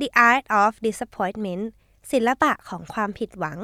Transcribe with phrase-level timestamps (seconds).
[0.00, 1.64] The Art of Disappointment
[2.10, 3.58] ศิลปะของความผิดหวัง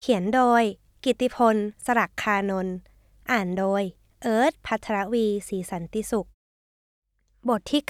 [0.00, 0.62] เขียนโดย
[1.04, 2.68] กิติพล สรักคานน
[3.30, 3.82] อ่านโดย
[4.22, 6.28] เอิร์ธพัทรวีศรีสันติสุข
[7.48, 7.82] บทที่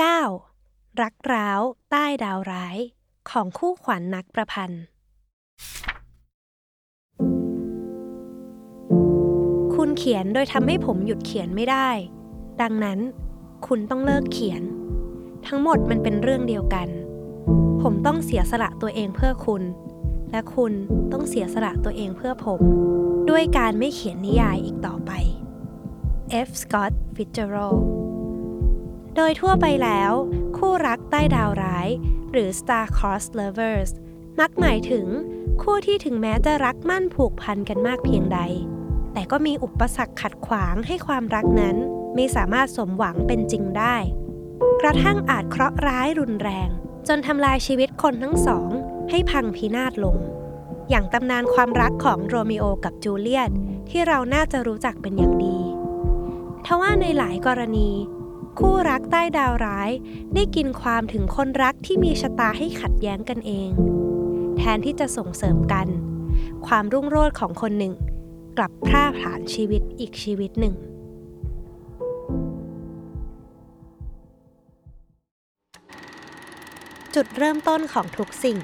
[0.46, 2.76] 9 รักร้าว ใต้ดาวร้าย
[3.30, 4.82] ของคู่ขวัญนนักประพันธ์
[9.74, 11.88] คุณเขียนโดยทำให้ผมหยุดเขียนไม่ได้
[12.60, 12.98] ดังนั้น
[13.66, 14.62] คุณต้องเลิกเขียน
[15.46, 16.88] ทั้งหมดมันเป็นเรื่องเดียวกัน
[17.82, 19.62] ผมต้องเสียสละตัวเองเพื่อคุณ
[20.30, 20.72] และคุณ
[21.12, 22.60] ต้องเสียสละตัวเองเพื่อผม
[23.30, 25.10] ด้วยการไม่เขียนนิยายอีกต่อไป
[26.46, 26.48] F.
[26.62, 27.82] Scott Fitzgerald
[29.16, 30.12] โดยทั่วไปแล้ว
[30.56, 31.88] คู่รักใต้ดาวร้าย
[32.32, 33.90] หรือ star-crossed lovers
[34.40, 35.06] มักหมายถึง
[35.62, 38.40] คู่ที่ถึงแม้จะรักมั่นผูกพันกันมากเพียงใด
[39.12, 41.76] แต่ก็มีอุปสรรคขัดขวางให้ความรักนั้น
[42.14, 43.96] ไม่สามารถสมหวังเป็นจริงได้
[44.80, 46.70] กระทั่งอาจเคราะห์ร้ายรุนแรง
[47.08, 48.68] จนทำลายชีวิตคนทั้งสอง
[49.10, 50.16] ให้พังพินาศลง
[50.90, 53.50] อย่างตำนานความรักของโรมิโอกับจูเลียต
[53.90, 55.58] ที่เราน่าจะรู้จักเป็นอย่างดี
[56.66, 57.90] ทว่าในหลายกรณี
[58.58, 59.90] คู่รักใต้ดาวร้าย
[60.34, 63.70] ได้กินความถึงคนรักที่มีชะตาให้ขัดแย้งกันเอง
[64.56, 65.86] แทนที่จะส่งเสริมกัน
[66.66, 67.92] ความรุ่งโรจน์ของคนหนึ่ง
[68.58, 70.74] กลับพร่าผลาญชีวิตอีกชีวิตหนึ่ง
[77.18, 78.58] จุดเริ่มต้นของทุกสิ่ง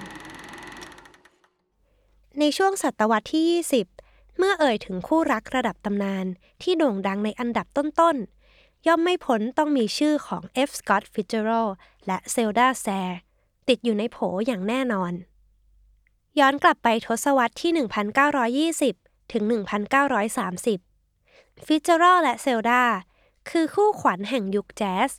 [2.38, 3.44] ในช่วงศตวรรษที่
[3.94, 6.26] 20 เมื่อเอ่ยถึงคู่รักระดับตำนาน
[6.62, 10.70] ที่โด่งดังในอันดับต้นๆ ย่อมไม่พ้นต้องมีชื่อของ F.
[10.78, 11.72] Scott Fitzgerald
[12.06, 13.16] และ Zelda Sayre
[13.68, 15.12] ติดอยู่ในโผอย่างแน่นอน
[16.38, 17.72] ย้อนกลับไปทศวรรษที่
[18.92, 19.42] 1920 ถึง
[20.94, 22.82] 1930 ฟิเจอรัลและเซลดา
[23.50, 25.10] คือคู่ขวัญแห่งยุคแจ๊ส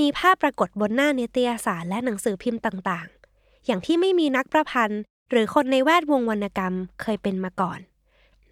[0.00, 7.78] มีภาพปรากฏบนหน้านิตยสารและหนังสือพิมพ์ต่างๆ อย่างที่ไม่มีนักประพันธ์ หรือคนในแวดวงวรรณกรรมเคยเป็นมาก่อน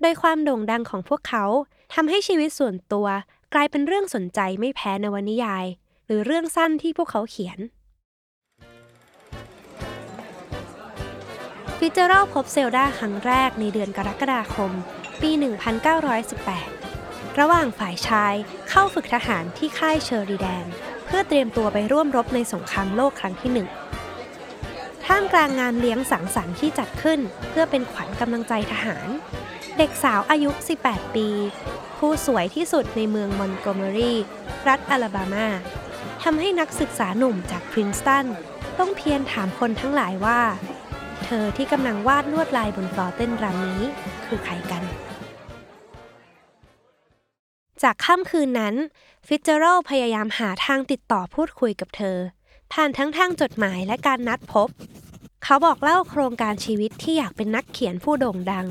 [0.00, 1.44] โดยความโด่งดังของพวกเขา
[1.94, 3.06] ทำให้ชีวิตส่วนตัว
[3.54, 5.64] กลายเป็นเรื่องสนใจไม่แพ้นวนิยาย
[6.06, 7.58] หรือเรื่องสั้นที่พวกเขาเขียน
[11.78, 14.72] ฟิเจอรัลพบเซลดาครั้งแรกในเดือนกรกฎาคม
[15.20, 15.30] ปี
[16.54, 18.34] 1918 ระหว่างฝ่ายชาย
[18.68, 20.68] เข้าฝึกทหารที่ค่ายเชอริแดน
[21.08, 23.68] เพื่อเตรียมตัวไปร่วมรบในสงครามโลกครั้งที่หนึ่ง
[25.04, 29.08] ท่ามกลางงานเลี้ยงสังสรรค์ที่จัดขึ้น เพื่อเป็นขวัญกำลังใจทหาร
[29.78, 30.50] เด็กสาวอายุ
[30.82, 31.28] 18 ปี
[31.98, 34.14] ผู้สวยที่สุดในเมืองมอนโกเมอรี
[34.68, 35.46] รัฐอลาบามา
[36.22, 38.26] ทำให้นักศึกษาหนุ่มจากพรินสตัน
[38.78, 40.40] ต้องเพียรถามคนทั้งหลายว่า
[41.24, 43.82] เธอที่กำลังวาดลวดลายบนฟลอเต้นรำนี้
[44.26, 44.82] คือใครกัน
[47.82, 48.74] จากค่ำคืนนั้น
[49.26, 52.18] ฟิตเจอรัลพยายามหาทางติดต่อพูดคุยกับเธอ
[52.72, 54.68] ผ่านทั้งทางจดหมายและการนัดพบ
[55.44, 58.66] เขาบอกเล่าโครงการชีวิตที่อยากเป็นนักเขียนผู้โด่งดัง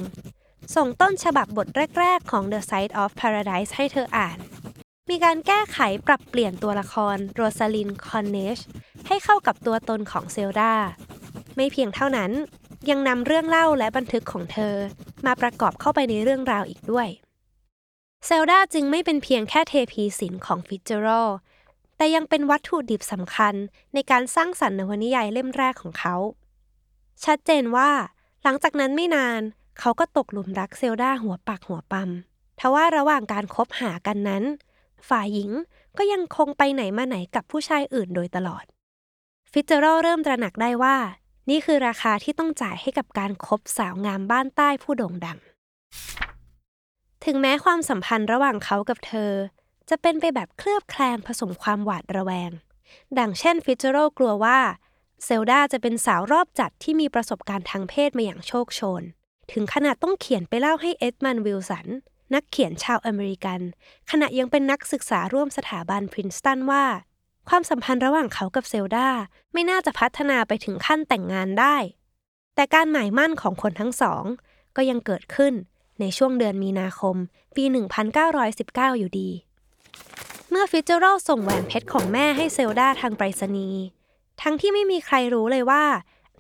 [0.76, 1.68] ส่งต้นฉบับบท
[2.00, 4.38] แรก ๆ ของ This Side of Paradise ให้เธออ่าน
[5.10, 8.58] มีการแก้ไขปรับเปลี่ยนตัวละครโรซาลินด์ คอนเนจ
[9.08, 10.74] ให้เข้ากับตัวตนของเซลดา
[11.56, 12.32] ไม่เพียงเท่านั้น
[12.90, 14.76] ยังนำเรื่องเล่าและบันทึกของเธอ
[15.26, 17.10] มาประกอบเข้าไปในเรื่องราวอีกด้วย
[18.26, 21.30] เซลดาจึงไม่เป็นเพียงแค่เทพีศิลป์ของฟิตซ์เจอรัลด์
[21.98, 23.54] แต่ยังเป็นวัตถุดิบสำคัญ
[23.94, 26.16] ในการสร้างสรรค์นวนิยายเล่มแรกของเขา
[27.26, 27.90] ชัดเจนว่า
[28.44, 29.42] หลังจากนั้นไม่นาน
[29.80, 32.10] เขาก็ตกหลุมรักเซลดาหัวปากหัวปั๊ม
[32.60, 34.44] ทว่าระหว่างการคบหากันนั้น
[35.10, 35.52] ฝ่ายหญิง
[35.98, 38.64] ก็ยังคงไปไหนมาไหนกับผู้ชายอื่นโดยตลอด
[39.52, 40.98] ฟิตเจอรัลเริ่มตระหนักได้ว่า
[41.50, 45.38] นี่คือราคาที่ต้องจ่ายให้กับการคบสาวงามบ้านใต้ผู้โด่งดัง
[47.30, 49.32] ถึงแม้ความสัมพันธ์ระหว่างเขากับเธอ
[49.90, 52.52] จะเป็นไปแบบเคลือบแคลงผสมความหวาดระแวง
[53.20, 54.60] ดังเช่นฟิเจอรัลกลัวว่า
[55.26, 59.04] เซลดาจะเป็นสาวรอบจัดที่มีประสบการณ์ทางเพศมาอย่างโชคโชน
[59.52, 61.88] ถึงขนาดต้องเขียนไปเล่าให้เอ็ดมันวิลสัน
[62.34, 63.62] นักเขียนชาวอเมริกัน
[64.12, 66.86] ขณะยังเป็นนักศึกษาร่วมสถาบันพรินสตันว่า
[67.50, 69.10] ความสัมพันธ์ระหว่างเขากับเซลดา
[69.54, 71.76] ไม่น่าจะพัฒนาไปถึงขั้นแต่งงานได้
[72.56, 74.24] แต่การหมายมั่นของคนทั้งสอง
[74.76, 75.56] ก็ยังเกิดขึ้น
[76.00, 77.16] ในช่วงเดือนมีนาคม
[77.56, 77.64] ปี
[78.32, 79.30] 1919 อยู่ดี
[80.50, 83.84] เมื่อฟิตเจอรัลส่งแหวนเพชรของแม่ให้เซลดาทางไปรษณีย์
[84.42, 85.86] ทั้งที่ไม่มีใครรู้เลยว่า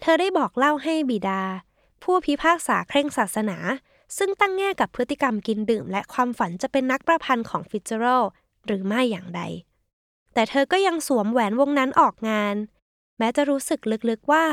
[0.02, 1.42] เธอได้บอกเล่าให้บิดา
[2.04, 3.58] ผู้พิพากษาเคร่งศาสนา
[4.18, 8.24] ซึ่งตั้งแง่กับพฤติกรรมกินดื่ม และความฝันจะเป็นนักประพันธ์ของฟิตเจอรัล
[8.66, 9.42] หรือไม่อย่างใด
[10.34, 12.56] แต่เธอก็ยังสวมแหวนวงนั้นออกงาน
[13.18, 13.80] แม้จะรู้สึก
[14.10, 14.46] ลึกๆว่า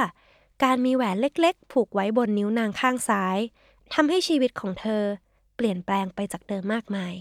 [0.62, 3.38] การมีแหวนเล็กๆ ผูกไว้บนนิ้วนางข้างซ้าย
[3.92, 5.02] ทำให้ชีวิตของเธอ
[5.56, 7.14] เปลี่ยนแปลงไปจากเดิมมากมาย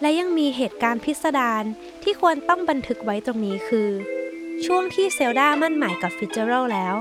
[0.00, 1.64] และยังมีเหตุการณ์พิสดาร
[2.02, 3.88] ที่ควรต้องบันทึกไว้ตรงนี้คือ
[4.64, 6.94] ช่วงที่เซลดามั่นหมายกับฟิตเจอรัลแล้ว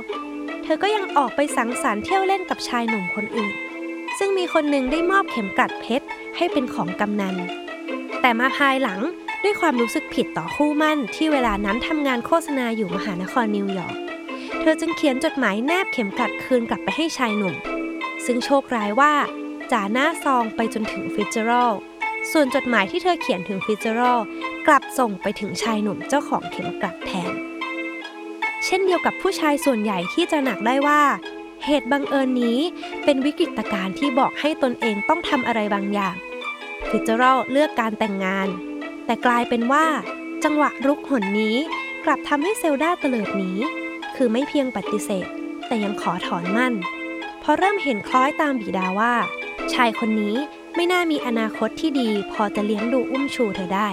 [0.64, 3.54] เธอก็ยังออกไปสังสรรค์เที่ยวเล่นกับชายหนุ่มคนอื่น
[4.18, 6.06] ซึ่งมีคนหนึ่งได้มอบเข็มกลัดเพชร
[6.38, 7.36] ให้เป็นของกำนัน
[8.22, 9.00] แต่มาภายหลัง
[9.44, 14.09] ด้วยความรู้สึกผิดต่อคู่หมั้นที่เวลานั้นทำงานโฆษณาอยู่มหานครนิวยอร์ก
[14.60, 17.56] เธอจึงเขียนจดหมายแนบเข็มกลัดคืนกลับไปให้ชายหนุ่ม
[18.26, 19.14] ซึ่งโชคร้ายว่า
[19.72, 21.72] จ่าหน้าซองไปจนถึงฟิตซ์เจอรัลด์
[22.32, 24.20] ส่วนจดหมายที่เธอเขียนถึงฟิตซ์เจอรัลด์
[24.68, 27.34] กลับส่งไปถึงชายหนุ่มเจ้าของเข็มกลัดแทน
[28.66, 31.02] เช่นเดียวกับผู้ชายส่วนใหญ่ที่ตระหนักได้ว่า
[31.66, 32.60] เหตุบังเอิญนี้
[33.06, 36.16] เป็นวิกฤตการณ์ที่บอกให้ตนเองต้องทำอะไรบางอย่าง
[36.90, 38.48] ฟิตซ์เจอรัลด์เลือกการแต่งงาน
[39.06, 39.86] แต่กลายเป็นว่า
[40.44, 41.58] จังหวะรุกหนนี้
[42.06, 43.52] กลับทำให้เซลดาเตลิดหนี
[44.22, 45.28] คือไม่เพียงปฏิเสธ
[45.68, 46.74] แต่ยังขอถอนหมั้น
[47.40, 49.14] เพราะเริ่มเห็นคล้อยตามบิดาว่า
[49.74, 50.36] ชายคนนี้
[50.76, 53.90] ไม่น่ามีอนาคตที่ดีพอจะเลี้ยงดูอุ้มชูเธอได้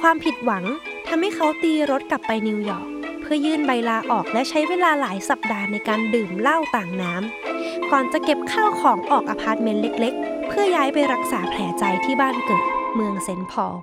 [0.00, 0.64] ความผิดหวัง
[1.06, 2.86] ทำให้เขาตีรถกลับไปนิวยอร์ก
[3.20, 13.76] เพื่อยื่นใบลาออกและใช้เวลาหลายสัปดาห์ในการดื่มเหล้าต่างน้ำำก่อนจะเก็บข้าวของออกอพาร์ตเมนต์เล็ก ๆ เพื่อย้ายไปรักษาแผลใจที่บ้านเกิดเมืองเซนต์พอล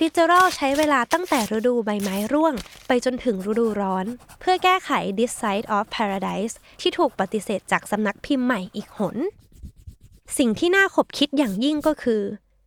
[0.00, 2.54] ฟิตเจอรัลใช้เวลาตั้งแต่ฤดูใบไม้ร่วง
[2.86, 4.06] ไปจนถึงฤดูร้อน
[4.40, 9.16] เพื่อแก้ไข This Side of Paradise ที่ถูกปฏิเสธจากสำนักพิมพ์ใหม่อีกหน
[10.38, 12.22] สิ่งที่น่าขบคิดอย่างยิ่งก็คือ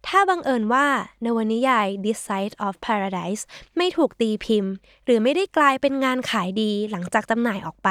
[0.07, 0.87] ถ้าบังเอิญว่า
[1.25, 3.41] นวนิยาย This Side of Paradise
[3.77, 4.73] ไม่ถูกตีพิมพ์
[5.05, 7.89] หรือไม่ได้กลายเป็นงานขายดีหลังจากจำหน่ายออกไป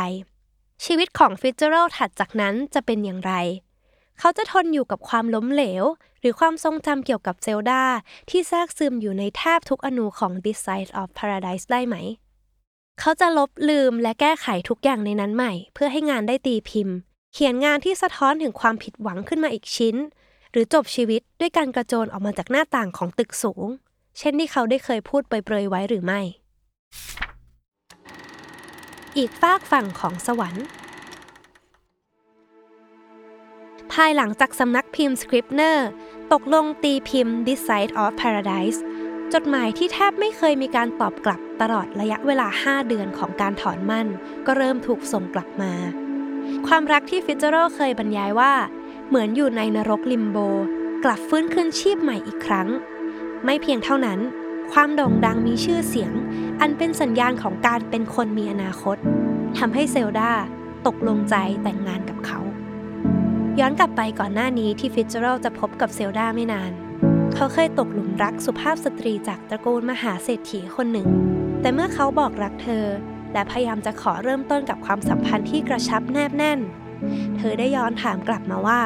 [0.84, 3.32] ชีวิตของฟิตเจอรัลถัดจากนั้นจะเป็นอย่างไร
[4.18, 5.84] เขาจะทนอยู่กับความล้มเหลว
[6.20, 7.82] หรือความทรงจำเกี่ยวกับเซลดา
[8.30, 11.96] ที่แทรกซึมอยู่ในแทบทุกอนูของ This Side of Paradise ได้ไหม
[13.00, 16.96] เขาจะลบลืมและแก้ไขทุกอย่างในนั้นใหม่ เพื่อให้งานได้ตีพิมพ์
[17.32, 19.96] เขียนงานที่สะท้อนถึงความผิดหวังขึ้นมาอีกชิ้น
[20.52, 23.66] หรือจบชีวิตด้วยการกระโจนออกมาจากหน้าต่างของตึกสูง
[24.18, 26.20] เช่นที่เขาได้เคยพูดเปรยๆไว้หรือไม่
[29.16, 35.78] อีกฝากฝั่งของสวรรค์ายหลังจากสำนักพิมพ์ Scribner
[36.32, 38.78] ตกลงตีพิมพ์ This Side of Paradise
[39.32, 44.06] จดหมายที่แทบไม่เคยมีการตอบกลับตลอดระยะเวลา 5 เดือนของการถอนมั่น
[44.46, 45.72] ก็เริ่มถูกส่งกลับมา
[46.66, 48.52] ความรักที่ฟิตเจอรัลเคยบรรยายว่า
[49.08, 50.38] เหมือนอยู่ในนรกลิมโบ
[51.04, 52.68] กลับฟื้นคืนชีพใหม่อีกครั้ง
[53.44, 54.18] ไม่เพียงเท่านั้น
[54.72, 56.12] ความโด่งดังมีชื่อเสียง
[56.60, 58.96] อันเป็นสัญญาณของการเป็นคนมีอนาคต
[59.58, 60.30] ทำให้เซลดา
[60.86, 62.40] ตกลงใจแต่งงานกับเขา
[63.60, 66.72] ย้อนกลับไปก่อนหน้านี้ที่ฟิตเจอรัลจะพบกับเซลดาไม่นาน
[67.34, 71.08] เขาเคยตกหลุมรักสุภาพสตรีจากตระกูลมหาเศรษฐีคนหนึ่ง
[71.60, 72.84] แต่เมื่อเขาบอกรักเธอ
[73.32, 76.60] และพยายามจะขอเริ่มต้นกับความสัมพันธ์ที่กระชับแนบแน่น
[77.36, 78.80] เธอได้ย้อนถามกลับมาว่า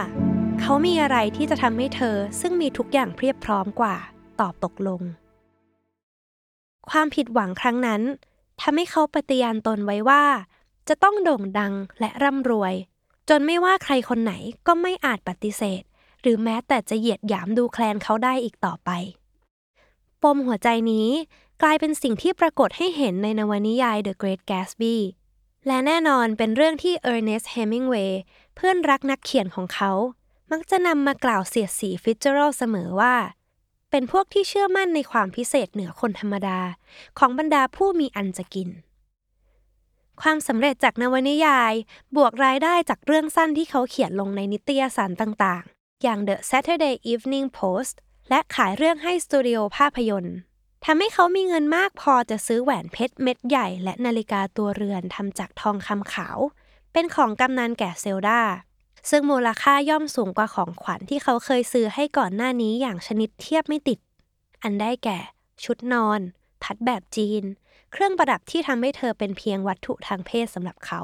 [0.61, 3.97] เขามีอะไรที่จะทำให้เธอซึ่งมีทุกอย่างเพียบพร้อมกว่า
[4.41, 5.01] ตอบตกลง
[6.91, 8.03] ความผิดหวังครั้งนั้น
[8.61, 10.25] ทำให้เขาปฏิญาณตนไว้ว่า
[10.89, 12.75] จะต้องโด่งดังและร่ำรวย
[13.29, 14.33] จนไม่ว่าใครคนไหน
[14.67, 15.83] ก็ไม่อาจปฏิเสธ
[16.23, 18.91] หรือแม้แต่จะเหยียดหยามดูแคลนเขาได้อีกต่อไป
[20.23, 21.09] ปมหัวใจนี้
[21.63, 24.97] กลายเป็นสิ่งที่ปรากฏให้เห็นในนวนิยาย The Great Gatsby
[25.67, 28.13] และแน่นอนเป็นเรื่องที่ Ernest Hemingway
[28.55, 29.93] เพื่อนรักนักเขียนของเขา
[30.51, 33.15] มักจะนำมากล่าวเสียดสีฟิตเจอรัลเสมอว่า
[33.91, 36.61] เป็นพวกที่เชื่อมั่นในความพิเศษเหนือคนธรรมดา
[37.19, 38.69] ของบรรดาผู้มีอันจะกิน
[40.21, 41.73] ความสำเร็จจากนวนิยาย
[42.17, 47.95] บวกรายได้จากเรื่องสั้นที่เขาเขียนลงในนิตยสารต่างๆ อย่าง The Saturday Evening Post
[48.31, 50.37] และขายเรื่องให้สตูดิโอภาพยนตร์
[50.85, 56.39] ทำให้เขามีเงินมากพอจะซื้อแหวนเพชรเม็ดใหญ่ และนาฬิกาตัวเรือนทำจากทองคำขาว
[56.93, 58.41] เป็นของกำนันแก่เซลดา
[59.11, 63.99] ซึ่งมูลค่าย่อมสูงกว่าของขวัญที่เขาเคยซื้อให้ก่อนหน้านี้อย่างชนิดเทียบไม่ติด
[64.63, 65.19] อันได้แก่
[65.65, 66.21] ชุดนอน
[66.65, 67.45] ทัดแบบจีน
[67.93, 71.01] เครื่องประดับที่ทำให้เธอเป็นเพียงวัตถุทางเพศสำหรับเขา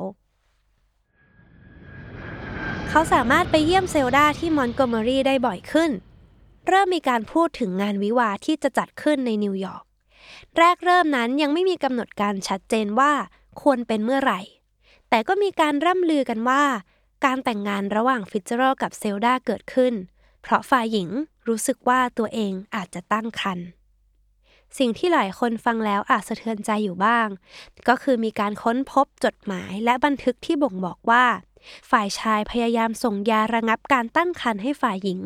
[2.88, 5.90] เขาสามารถไปเยี่ยมเซลดาที่มอนโกเมอรีได้บ่อยขึ้น
[6.68, 9.84] เริ่มมีการพูดถึงงานวิวาห์ที่จะจัดขึ้นในนิวยอร์ก
[10.58, 13.12] แรกเริ่มนั้นยังไม่มีกำหนดการชัดเจนว่า
[13.60, 14.40] ควรเป็นเมื่อไหร่
[15.08, 16.62] แต่ก็มีการร่ำลือกันว่า
[17.24, 19.94] การแต่งงานระหว่างฟิตเจอรัลกับเซลดาเกิดขึ้น
[20.42, 21.08] เพราะฝ่ายหญิง
[21.48, 23.68] รู้สึกว่าตัวเองอาจจะตั้งครรภ์
[24.78, 27.28] สิ่งที่หลายคนฟังแล้วอาจสะเทือนใจอยู่บ้าง
[27.88, 31.24] ก็คือมีการค้นพบจดหมายและบันทึกที่บ่งบอกว่า
[31.90, 35.20] ฝ่ายชายพยายามส่งยาระงับการตั้งครรภ์ให้ฝ่ายหญิง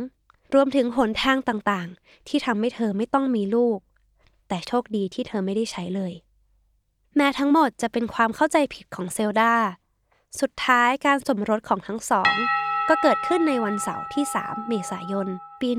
[0.55, 3.79] รวมถึงหนทางต่างๆ ที่ทำให้เธอไม่ต้องมีลูก
[4.49, 6.13] แต่โชคดีที่เธอไม่ได้ใช้เลย
[7.17, 9.55] แม้ทั้งหมดจะเป็นความเข้าใจผิดของเซลดา
[10.41, 12.35] สุดท้ายการสมรสของทั้งสอง
[12.89, 15.27] ก็เกิดขึ้นในวันเสาร์ที่ 3 เมษายน
[15.61, 15.79] ปี 1920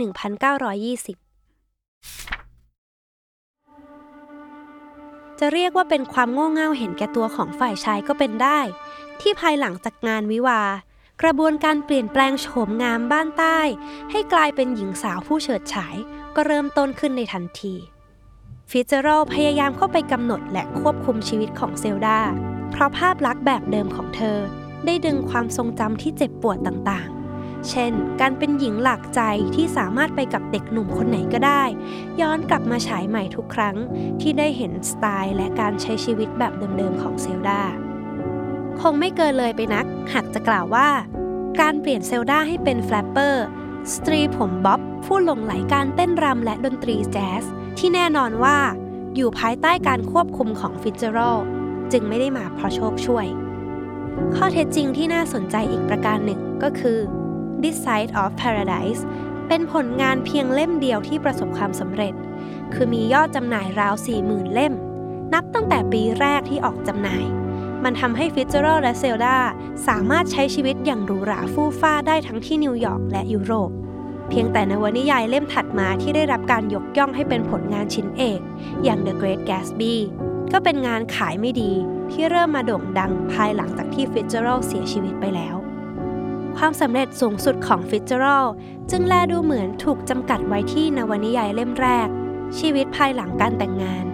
[5.39, 8.59] จะเรียกว่าเป็นความโง่เง่าเห็นแก่ตัวของฝ่ายชายก็เป็นได้
[9.21, 10.61] ที่ภายหลังจากงานวิวา
[11.21, 13.59] กระบวนการเปลี่ยนแปลงโฉมงามบ้านใต้
[14.11, 15.95] ให้กลายเป็นหญิงสาวผู้เฉิดฉาย
[16.35, 17.75] ก็เริ่มต้นขึ้นในทันที
[18.69, 22.19] ฟิเจอรัลพยายามเข้าไปกำหนดและควบคุมชีวิตของเซลดา
[22.71, 24.37] เพราะภาพลักษณ์แบบเดิมของเธอ
[24.85, 27.22] ได้ดึงความทรงจำที่เจ็บปวดต่างๆ
[27.69, 27.91] เช่น
[28.21, 29.21] การเป็นหญิงหลักใจ
[29.55, 31.63] ที่สามารถไปกับเด็กหนุ่มคนไหนก็ได้
[32.21, 33.75] ย้อนกลับมาฉายใหม่ทุกครั้ง
[34.21, 37.61] ที่ได้เห็นสไตล์และการใช้ชีวิตแบบเดิมๆของเซลดา
[38.81, 40.89] คงไม่เกินเลยไปนัก หากจะกล่าวว่า
[41.61, 43.45] การเปลี่ยนเซลดาให้เป็น flapper
[43.93, 47.43] สตรีผมบ๊อบผู้หลงใหลการเต้นรำและดนตรีแจ๊ส
[47.77, 48.57] ที่แน่นอนว่า
[49.15, 51.37] อยู่ภายใต้การควบคุมของฟิ t เจอรัล
[51.91, 53.27] จึงไม่ได้มาเพราะโชคช่วย
[54.35, 56.97] ข้อเท็จจริงที่น่าสนใจอีกประการหนึ่งก็คือ
[57.63, 59.01] This Side of Paradise
[59.47, 62.13] เป็นผลงานเพียงเล่มเดียวที่ประสบความสำเร็จ
[62.73, 63.93] คือมียอดจำหน่ายราว
[64.23, 64.73] 40,000 เล่ม
[65.33, 67.23] นับตั้งแต่ปีแรกที่ออกจำหน่าย
[67.83, 69.37] มันทำให้ฟิ t เจอรัลและเซลดา
[69.87, 73.71] สามารถใช้ชีวิตอย่างหรูหราฟู่ฟ้าได้ทั้งที่นิวยอร์กและยุโรป
[74.29, 78.39] เพียงแต่นวนิยายเล่มถัดมาที่ได้รับการยกย่องให้เป็นผลงานชิ้นเอก
[78.83, 79.95] อย่าง The Great Gatsby
[80.51, 81.71] ก็เป็นงานขายไม่ดี
[82.11, 85.55] ที่เริ่มมาโด่งดังภายหลังจากที่ฟิ t เจอรัลเสียชีวิตไปแล้ว
[86.57, 88.45] ความสำเร็จสูงสุดของฟิ t เจอรัล
[88.91, 92.07] จึงแลดูเหมือนถูกจำกัดไว้ที่นวนิยายเล่มแรก
[92.59, 94.05] ชีวิตภายหลังการแต่งงาน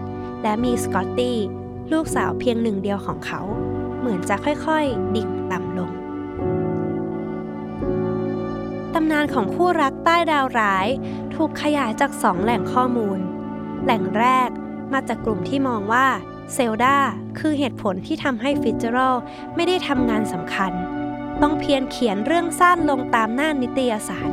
[0.41, 1.37] และมีสกอตตี้
[1.91, 3.41] ลูกสาวเพียงหนึ่งเดียวของเขา
[3.99, 5.91] เหมือนจะค่อยๆ ดิ่งต่ำลง
[8.93, 10.87] ตำนานของคู่รักใต้ดาวร้าย
[11.33, 13.19] ถูกขยายจากสองแหล่งข้อมูล
[13.83, 14.49] แหล่งแรก
[14.93, 16.07] มาจากกลุ่มที่มองว่า
[16.53, 16.97] เซลดา
[17.39, 19.15] คือเหตุผลที่ทำให้ฟิ t เจอรัล
[19.55, 20.71] ไม่ได้ทำงานสำคัญ
[21.41, 24.31] ต้องเพียรเขียนเรื่องสั้นลงตามหน้านิตยสาร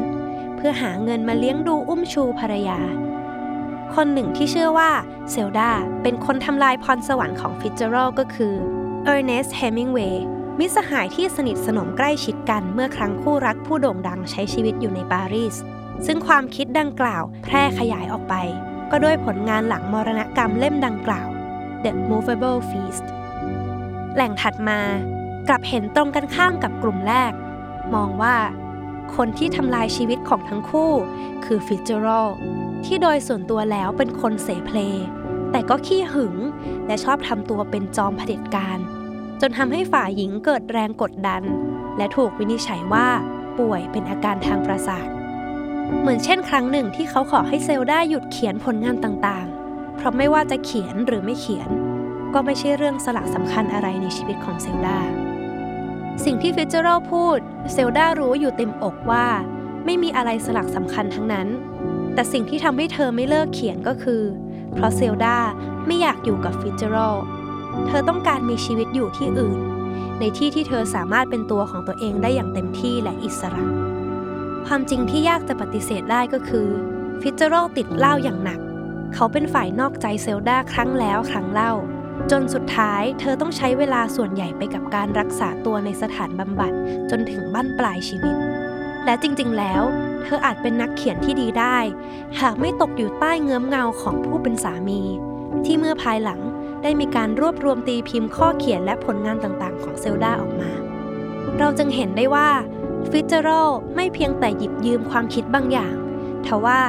[0.57, 2.79] เพื่อหาเงินมาเลี้ยงดูอุ้มชูภรรยา
[3.95, 4.91] คนหนึ่งที่เชื่อว่า
[5.31, 5.71] เซลดา
[6.03, 8.55] เป็นคนทำลายพรสวรรค์ของฟิ t เจอรัลก็คือ
[9.05, 10.25] เออร์เนสต์เฮมิงเวย์
[10.59, 15.57] มิตรสหายที่สนิทสนมใกล้ชิดกันเมื่อครั้งคู่รักผู้โด่งดังใช้ชีวิตอยู่ในปารีส
[16.07, 18.35] ซึ่งความคิดดังกล่าวแพร่ขยายออกไป
[18.91, 21.29] ก็ด้วยผลงานหลังมรณกรรมเล่มดังกล่าว
[21.85, 23.07] The Movable Feast
[24.15, 24.81] แหล่งถัดมา
[25.49, 27.33] กลับเห็นตรงกันข้ามกับกลุ่มแรก
[27.95, 28.37] มองว่า
[29.17, 30.93] คนที่ทำลายชีวิตของทั้งคู่
[31.45, 32.29] คือฟิ t เจอรัล
[32.85, 34.79] ที่โดยส่วนตัวแล้วเป็นคนเสเพล
[35.51, 36.37] แต่ก็ขี้หึง
[36.87, 38.79] และชอบทำตัวเป็นจอมเผด็จการ
[39.41, 41.43] จนทำให้ฝ่ายหญิงเกิดแรงกดดัน
[41.97, 43.09] และถูกวินิจฉัยว่า
[43.59, 45.09] ป่วยเป็นอาการทางประสาท
[46.01, 51.69] เหมือนเช่นครั้งหนึ่งที่เขาขอให้เซลดาหยุดเขียนผลงานต่างๆ เพราะไม่ว่าจะเขียนหรือไม่เขียน
[52.35, 54.99] ก็ไม่ใช่เรื่องสละสำคัญอะไรในชีวิตของเซลดา
[56.25, 57.39] สิ่งที่ฟิ t เจอรัลพูด
[57.73, 59.27] เซลดารู้อยู่เต็มอกว่า
[59.85, 61.49] ไม่มีอะไรสลักสำคัญทั้งนั้น
[62.15, 64.23] แต่สิ่งที่ทำให้เธอไม่เลิกเขียนก็คือ
[64.75, 65.37] เพราะเซลดา
[65.87, 67.17] ไม่อยากอยู่กับฟิ t เจอรัล
[67.87, 69.59] เธอต้องการมีชีวิตอยู่ที่อื่น
[70.19, 73.65] ในที่ที่เธอสามารถเป็นตัวของตัวเองได้อย่างเต็มที่และอิสระ
[74.67, 76.69] ความจริงที่ยากจะปฏิเสธได้ก็คือ
[77.21, 78.61] ฟิ t เจอรัลติดเหล้าอย่างหนัก
[79.15, 81.73] เขาเป็นฝ่ายนอกใจเซลดาครั้งแล้วครั้งเล่า
[82.31, 86.73] จนสุดท้ายเธอต้องใช้เวลาส่วนใหญ่ไปกับการรักษาตัวในสถานบำบัด
[87.11, 88.37] จนถึงบั้นปลายชีวิต
[89.05, 89.83] และจริงๆ แล้ว
[90.25, 91.79] เธออาจเป็นนักเขียนที่ดีได้
[92.41, 95.03] หากไม่ตกอยู่ใต้เงื้อมเงาของผู้เป็นสามี
[95.65, 96.41] ที่เมื่อภายหลัง
[96.83, 100.71] ได้มีการรวบรวมตีพิมพ์ข้อเขียนและผลงานต่างๆ ของเซลดาออกมา
[101.59, 102.49] เราจึงเห็นได้ว่า
[103.11, 105.95] ฟิเจอรัลไม่เพียงแต่หยิบยืมความคิดบางอย่าง
[106.47, 106.81] ทว่า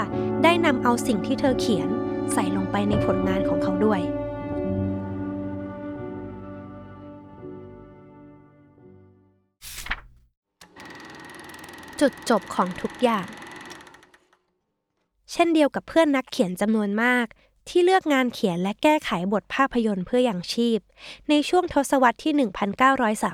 [0.44, 1.88] ได้นำเอาสิ่งที่เธอเขียน
[2.34, 4.02] ใส่ลงไปในผลงานของเขาด้วย
[12.02, 13.28] จุดจบของทุกอย่าง
[15.32, 17.26] เช่นเดียวกับเพื่อนนักเขียนจำนวนมาก
[17.70, 20.80] ที่เลือกงานเขียนและแก้ไขบทภาพยนตร์เพื่ออย่างชีพ
[21.30, 22.34] ในช่วงทศวรรษที่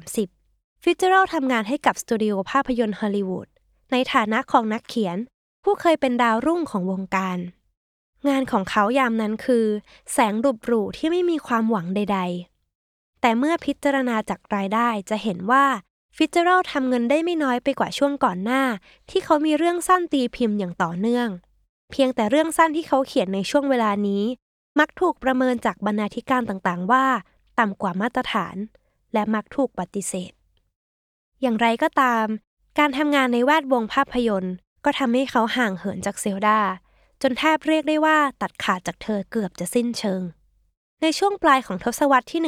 [0.06, 3.48] 1930 ฟิตเจอรัลทำงานให้กับสตูดิโอภาพยนตร์ฮอลลีวูด
[3.92, 5.18] ในฐานะของนักเขียน
[5.64, 7.38] ผู้เคยเป็นดาวรุ่งของวงการ
[8.30, 9.66] งานของเขายามนั้นคือ
[10.12, 12.20] แสงรุบหรูที่ไม่มีความหวังใด
[12.70, 15.66] ๆ แต่เมื่อพิจารณาจากรายได้จะเห็นว่า
[16.18, 18.64] ฟิตเจอรัลทำเงินได้ไม่น้อยไปกว่าช่วงก่อนหน้า
[19.10, 21.28] ที่เขามีเรื่องสั้นตีพิมพ์อย่างต่อเนื่อง
[21.92, 24.24] เพียงแต่เรื่องสั้นที่เขาเขียนในช่วงเวลานี้
[24.80, 27.06] มักถูกประเมินจากบรรณาธิการต่างๆ ว่า
[27.60, 28.56] ต่ำกว่ามาตรฐาน
[29.14, 30.32] และมักถูกปฏิเสธ
[31.42, 32.26] อย่างไรก็ตาม
[32.80, 34.56] การทำงานในแวดวงภาพยนตร์
[34.86, 36.60] ก็ทำให้เขาห่างเหินจากเซลดา
[37.22, 40.22] จนแทบเรียกได้ว่าตัดขาดจากเธอเกือบจะสิ้นเชิง
[41.02, 42.42] ในช่วงปลายของทศวรรษที่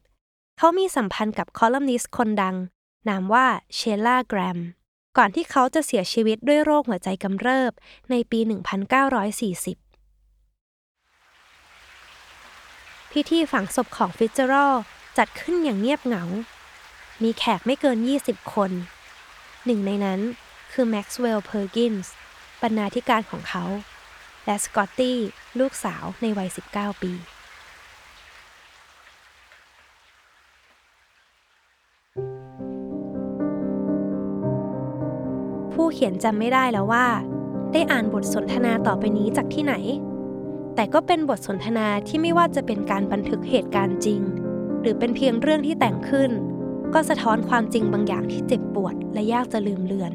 [0.00, 0.03] 1930
[0.58, 2.56] เขามีสัมพันธ์กับคอลัมนิสต์คนดัง
[3.08, 4.58] นามว่าเชล่าแกรม
[5.16, 7.72] ก่อนที่เขาจะเสียชีวิตด้วยโรคหัวใจกำเริบ
[8.10, 8.44] ในปี 1940
[13.12, 14.74] พิธีฝังศพของฟิตเจอรัล
[15.18, 16.24] จัดขึ้นอย่างเงียบเหงา
[17.22, 18.70] มีแขกไม่เกิน 20 คน
[19.64, 20.20] หนึ่งในนั้น
[20.72, 22.12] คือแม็กซ์เวลล์เพอร์กินส์
[22.62, 23.64] บรรณาธิการของเขา
[24.44, 25.18] และสกอตตี้
[25.58, 27.12] ลูกสาวในวัย 19 ปี
[35.94, 37.06] เขียนจำไม่ได้แล้วว่า
[37.72, 39.74] ได้อ่านบทสนทนาต่อไปนี้จากที่ไหน
[40.74, 44.20] แต่ก็เป็นบทสนทนาที่ไม่ว่าจะเป็นการบันทึกเหตุการณ์จริง
[44.80, 46.30] หรือเป็นเพียงเรื่องที่แต่งขึ้น
[46.94, 50.12] ก็สะท้อนความจริงบางอย่างที่เจ็บปวดและยากจะลืมเลือน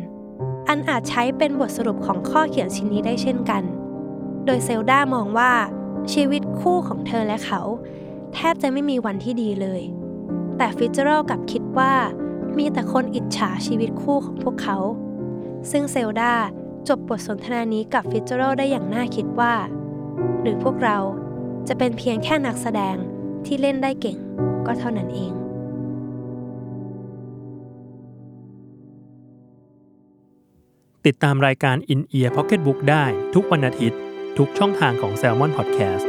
[0.70, 3.64] อันอาจใช้เป็นบทสรุปของข้อเขียนชิ้นนี้ได้เช่นกัน
[4.46, 5.52] โดยเซลดามองว่า
[6.14, 7.62] ชีวิตคู่ของเธอและเขา
[8.34, 9.82] แทบจะไม่มีวันที่ดีเลย
[10.58, 11.94] แต่ฟิตเจอรัลกลับคิดว่า
[12.58, 14.78] มีแต่คนอิจฉาชีวิตคู่ของพวกเขา
[15.72, 16.34] ซึ่งเซลดา
[16.90, 19.54] จบบทสนทนานี้กับฟิตเจอรัลได้อย่างน่าคิดว่า
[20.42, 20.98] หรือพวกเรา
[21.68, 22.96] จะเป็นเพียงแค่นักแสดง
[23.46, 24.18] ที่เล่นได้เก่ง
[24.66, 25.32] ก็เท่านั้นเอง
[31.06, 34.00] ติดตามรายการ In Ear Pocket Book ได้ทุกวันอาทิตย์
[34.38, 36.09] ทุกช่องทางของ Salmon Podcast